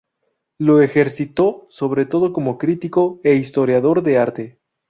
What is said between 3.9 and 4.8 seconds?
de arte.